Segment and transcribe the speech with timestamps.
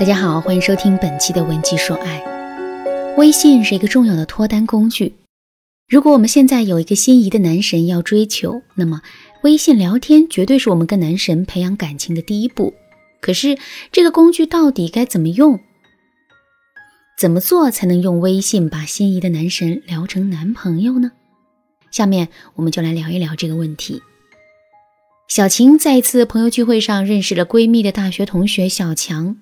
[0.00, 2.22] 大家好，欢迎收听本期的文姬说爱。
[3.18, 5.14] 微信是一个重要的脱单工具。
[5.90, 9.02] 如果我们现在有一个心仪的男神要追求，那么
[9.42, 12.72] 微信聊天绝对是我们跟男神培养感情的第一步。
[13.20, 13.58] 可是
[13.92, 15.60] 这个工具到底该怎么用？
[17.18, 21.12] 怎么做才能用微信把心仪的男神聊成男朋友呢？
[21.90, 24.00] 下面我们就来聊一聊这个问题。
[25.30, 29.36] 小晴在一次朋友聚会上认识了闺蜜的大学同学小强。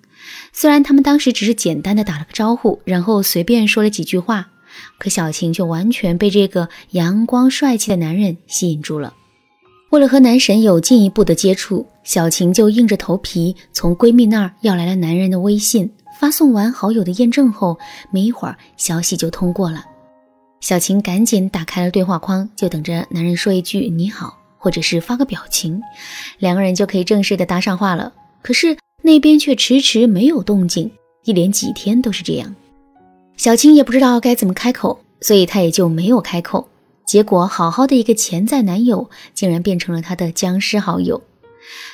[0.52, 4.50] 虽然他们当时只是简单的打了个招呼，然后随便说了几句话，
[4.98, 9.14] 可小晴却完全被这个阳光帅气的男人吸引住了。
[9.88, 15.90] 为了和男神有进一步的接触，小晴就硬着头皮从闺蜜那儿要来了男人的微信。
[16.20, 17.78] 发送完好友的验证后，
[18.10, 19.86] 没一会儿消息就通过了。
[20.60, 24.36] 小晴赶紧打开了对话框，就等着男人说一句“你好”。
[24.58, 25.80] 或者是发个表情，
[26.38, 28.12] 两个人就可以正式的搭上话了。
[28.42, 30.90] 可是那边却迟迟没有动静，
[31.24, 32.54] 一连几天都是这样。
[33.36, 36.68] 小青也不知道该怎么开口，所以她也就没有开口。
[37.06, 41.22] 结果好好的一个潜在男友，竟然变成了她的僵尸好友。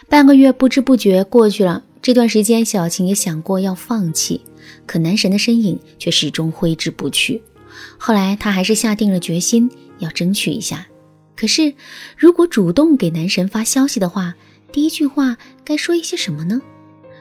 [0.09, 4.41] 半个月不知不觉过去了，这段时间小青也想过要放弃，
[4.87, 7.43] 可男神的身影却始终挥之不去。
[7.99, 10.87] 后来她还是下定了决心，要争取一下。
[11.37, 11.75] 可是，
[12.17, 14.35] 如果主动给男神发消息的话，
[14.73, 16.61] 第一句话该说一些什么呢？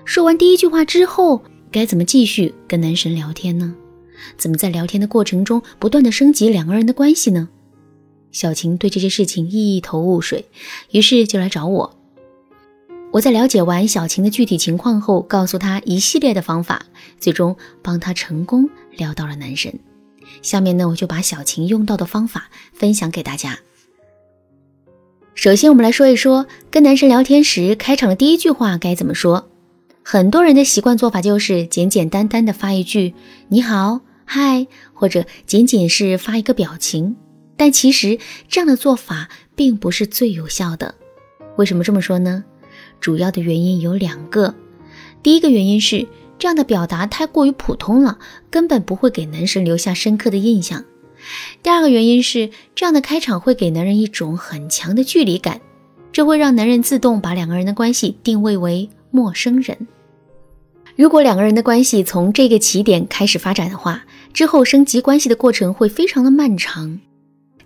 [0.05, 3.73] 说完第一句话之后，该怎么继续跟男神聊天呢？
[4.37, 7.49] 怎么在聊天的过程中不断的升级两个人的关系呢？
[8.31, 10.45] 小晴对这些事情一头雾水，
[10.91, 11.97] 于是就来找我。
[13.11, 16.85] 我在了解完小晴的具体情况后，告诉她一系列的方法，
[17.19, 19.79] 最终帮她成功撩到了男神。
[20.41, 23.59] 下面呢，我就把小晴用到的方法分享给大家。
[25.43, 29.51] 首先，我们来说一说跟男神聊天时开场的第一句话该怎么说。
[30.01, 33.13] 很多人的习惯做法就是简简单单的发一句
[33.51, 34.65] “你好，嗨”，
[34.95, 37.17] 或者仅仅是发一个表情。
[37.57, 40.95] 但其实这样的做法并不是最有效的。
[41.57, 42.45] 为什么这么说呢？
[43.01, 44.55] 主要的原因有两个。
[45.21, 46.07] 第一个原因是
[46.39, 48.17] 这样的表达太过于普通了，
[48.49, 50.85] 根本不会给男神留下深刻的印象。
[51.61, 55.61] 第二个原因是，这样的开场会给男人一种很强的距离感，
[56.11, 59.87] 这会让男人自动把两个人的关系定位为陌生人。
[60.95, 66.99] 如果两个人的关系从这个起点开始发展的话，之后升级关系的过程会非常的漫长。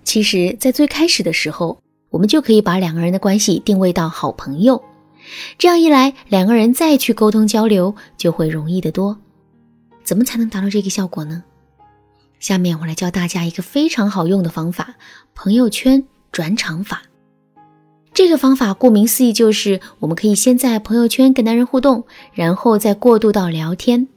[0.03, 1.77] 其实，在最开始的时候，
[2.09, 4.81] 我们就可以把两个人的关系定位到好朋友，
[5.57, 9.17] 这样一来，两个人再去沟通交流就会容易得多。
[10.05, 11.43] 怎么才能达到这个效果呢？
[12.39, 14.95] 下面我来教大家一个非常好用的方法——
[15.33, 17.03] 朋友圈转场法。
[18.13, 24.07] 这个方法顾名思义，就是我们可以先在朋友圈跟男人互动，然后再过渡到聊天。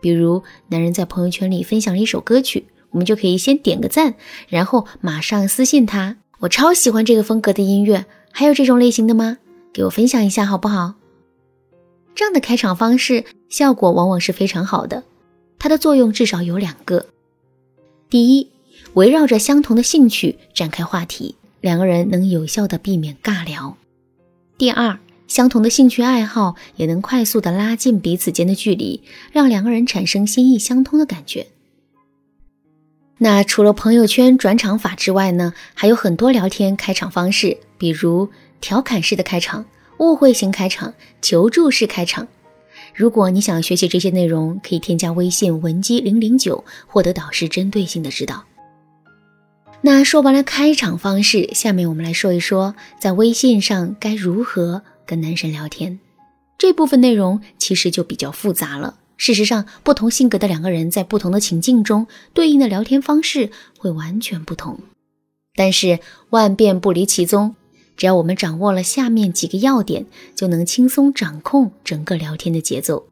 [0.00, 4.14] 比如，男人在朋友圈里分享了一首歌曲，我们就可以先点个赞，
[4.48, 9.38] 然后马上私信他：“我超喜欢这个风格的音乐，还有这种类型的吗？
[9.72, 10.94] 给我分享一下好不好？”
[12.14, 15.02] 这样的开场方式效果往往是非常好的，
[15.58, 17.06] 它的作用至少有两个。
[18.12, 18.46] 第一，
[18.92, 23.78] 围绕着相同的兴趣展开话题，两个人能有效的避免尬聊。
[24.58, 29.02] 第二，相同的兴趣爱好也能快速的拉近彼此间的距离，
[29.32, 31.46] 让两个人产生心意相通的感觉。
[33.16, 38.28] 那除了朋友圈转场法之外呢，还有很多聊天开场方式，比如
[38.60, 39.64] 调侃式的开场、
[40.00, 42.28] 误会型开场、求助式开场。
[42.94, 48.44] 如果你想学习这些内容，可以添加微信文姬零零九，获得导师针对性的指导。
[49.80, 55.98] 那说完了开场方式，下面我们来说一说在微信上该如何跟男神聊天。
[56.58, 58.96] 这部分内容其实就比较复杂了。
[59.16, 64.78] 事实上，不同性格的两个人在不同的情境中，对应的聊天方式会完全不同。
[65.54, 65.98] 但是
[66.30, 67.54] 万变不离其宗。
[68.02, 73.06] 只要我们掌握了下面几个要点，就能轻松掌控整个聊天的节奏。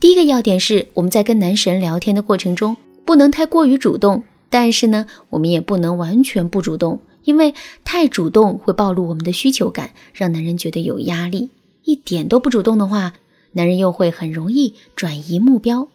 [0.00, 2.76] 第一个要点是，我们在跟男神聊天的过程中，
[3.06, 7.54] 不能太过于主动，但是呢，我们也不能完全不主动，因为
[7.84, 11.48] 太主动会暴露我们的需求感，让男人觉得有压力；
[11.84, 13.14] 一点都不主动的话，
[13.52, 15.88] 男人又会很容易转移目标。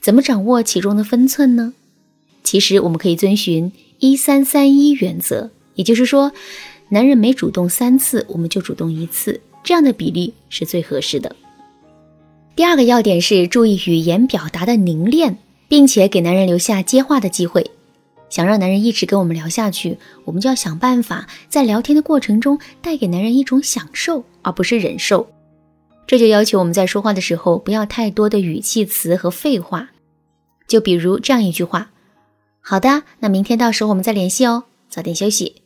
[0.00, 1.72] 怎么掌握其中的分寸呢？
[2.42, 3.70] 其实我们可以遵循
[4.00, 6.32] 一三三一原则，也就是说。
[6.90, 11.36] 男人每主动三次，我们就主动一次，这样的比例是最合适的。
[12.56, 15.38] 第二个要点是注意语言表达的凝练，
[15.68, 17.70] 并且给男人留下接话的机会。
[18.30, 25.28] 想让男人一直跟我们聊下去，我们就要想办法在聊天的过程中带给男人一种享受，而不是忍受。
[26.06, 29.90] 这就要求我们在说话的时候不要太多的语气词和废话。
[30.66, 31.90] 就比如这样一句话
[32.60, 35.62] ：“好的，那明天到时候我们再联系哦，早点休息。”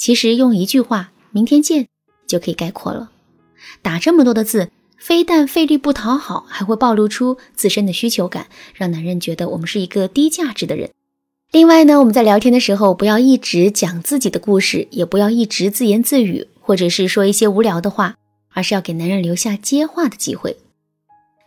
[0.00, 1.86] 其实用一句话“明天见”
[2.26, 3.10] 就可以概括了。
[3.82, 10.88] 打这么多的字，非但费力不讨好，还会暴露出自身的需求感，让男人觉得我们是一个低价值的人。
[11.52, 18.16] 另外呢，我们在聊天的时候，不要一直讲自己的故事，也不要一直自言自语，或者是说一些无聊的话，
[18.54, 20.56] 而是要给男人留下接话的机会。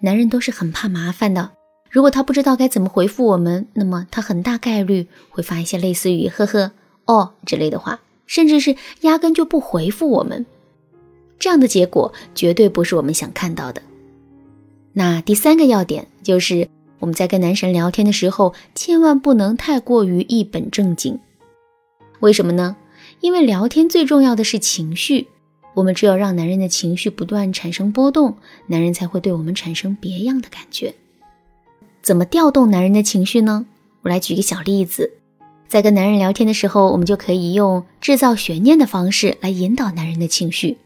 [0.02, 1.54] 男人都是很怕麻烦的，
[1.90, 6.74] 如果他不知道该怎么回复我们，那么他很大概率会发一些类似于“呵呵
[7.06, 10.46] ”“哦”之类的话，甚至是压根就不回复我们。
[11.40, 13.82] 这样的结果绝对不是我们想看到的。
[14.94, 16.68] 那第三个要点就是。
[17.00, 21.20] 我们在跟男神聊天的时候，千万不能太过于一本正经。
[22.22, 22.78] 为什么呢？
[23.20, 25.28] 因为聊天最重要的是情绪。
[25.74, 28.38] 我们只有让男人的情绪不断产生波动，
[28.68, 30.96] 男人才会对我们产生别样的感觉。
[32.02, 33.66] 怎么调动男人的情绪呢？
[34.04, 35.12] 我来举个小例子。
[35.74, 40.78] 在跟男人聊天的时候，我们就可以用制造悬念的方式来引导男人的情绪。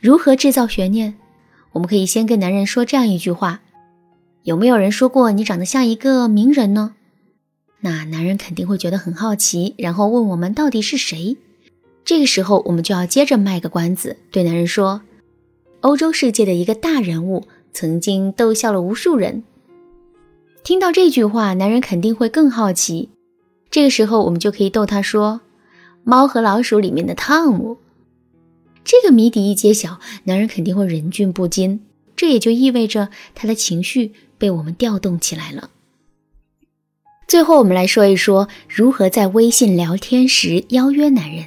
[0.00, 1.14] 如何制造悬念？
[1.72, 3.62] 我们可以先跟男人说这样一句话。
[4.44, 6.94] 有没有人说过你长得像一个名人呢？
[7.80, 11.36] 那男人肯定会觉得很好奇，然后问我们到底是谁。
[12.04, 15.02] 这个时候，我们就要接着卖个关子，对男人说
[15.82, 19.42] ：“欧洲世界的一个大人物，曾经逗笑了无数人。”
[20.62, 23.08] 听到这句话，男人肯定会更好奇。
[23.76, 25.42] 这个时候，我们就可以逗他说
[26.02, 27.76] ：“猫和老鼠里面的汤姆。”
[28.82, 31.84] 这个谜底一揭晓，男人肯定会忍俊不禁。
[32.16, 34.14] 这也就意味着他的情绪。
[34.38, 35.68] 被我们调动起来了。
[37.28, 41.44] 最后，我们来说一说如何在微信聊天时邀约男人。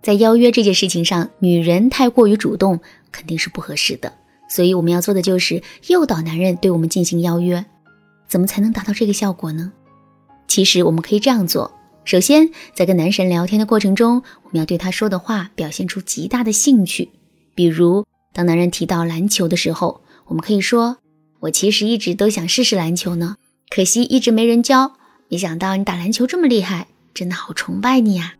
[0.00, 2.78] 在邀约这件事情上，女人太过于主动
[3.10, 4.12] 肯定是不合适的，
[4.48, 7.64] 所以我们要做的就是诱导男人对我们进行邀约。
[8.28, 9.72] 怎么才能达到这个效果呢？
[10.54, 11.74] 其实我们可以这样做：
[12.04, 17.10] 首先，在跟男神聊天的过程中，我们要对他说的话表现出极大的兴趣。
[17.56, 20.98] 比如，当男人提到篮球的时候，我们可以说。
[21.40, 23.34] 我其实一直都想试试篮球呢，
[23.68, 24.92] 可惜一直没人教。
[25.28, 28.34] 没想到你打篮球这么厉害，真的好崇拜你呀！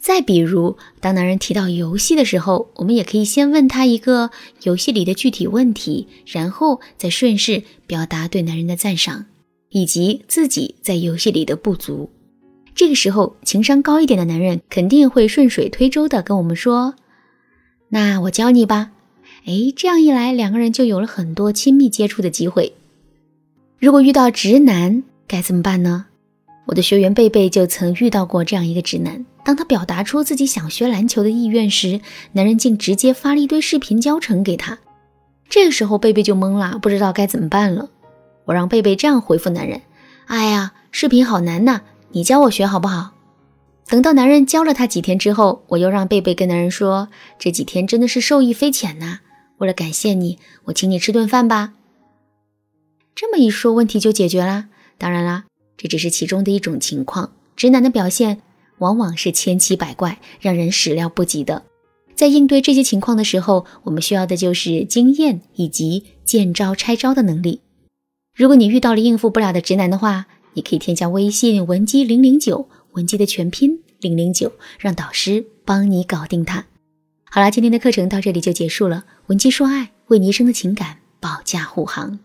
[0.00, 4.30] 再比如，当男人提到游戏的时候，我们也可以先问他一个
[4.62, 9.26] 游戏里的具体问题，然后再顺势表达对男人的赞赏，
[9.76, 12.08] 以及自己在游戏里的不足。
[12.74, 16.94] 这个时候，情商高一点的男人肯定会顺水推舟的跟我们说
[17.92, 18.92] ：“那我教你吧。”
[19.44, 22.72] 哎，这样一来，两个人就有了很多亲密接触的机会。
[23.78, 26.06] 如果遇到直男该怎么办呢？
[26.64, 29.26] 我的学员贝贝就曾遇到过这样一个直男。
[29.44, 32.00] 当他表达出自己想学篮球的意愿时，
[32.32, 34.78] 男人竟直接发了一堆视频教程给他。
[35.50, 37.90] 这个时候，贝贝就懵了，不知道该怎么办了。
[38.46, 39.82] 我让贝贝这样回复男人
[40.26, 41.82] ：“哎呀，视频好难呐，
[42.12, 43.12] 你教我学好不好？”
[43.86, 47.08] 等到男人教了他几天之后，我又让贝贝跟男人说
[47.38, 49.20] ：“这几天真的是受益匪浅呐。”
[49.58, 51.74] 为了感谢你，我请你吃顿饭吧。
[53.14, 54.68] 这么一说，问题就解决啦。
[54.98, 55.44] 当然啦，
[55.76, 57.32] 这只是其中的一种情况。
[57.54, 58.42] 直男的表现
[58.78, 61.62] 往往是千奇百怪，让人始料不及的。
[62.14, 67.60] 在应对这些情况的时候，我们需要的就是经验以及见招拆招的能力。
[68.36, 76.66] 如果你遇到了应付不了的直男的话，你可以添加微信文姬零零九，文姬的全拼零零九，让导师帮你搞定他。
[77.30, 79.04] 好了，今天的课程到这里就结束了。
[79.28, 82.18] 文姬说爱，为你一生的情感保驾护航。